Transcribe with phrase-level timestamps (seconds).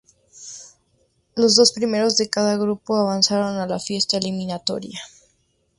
[1.35, 4.99] Los dos primeros de cada grupo avanzaron a la fase eliminatoria.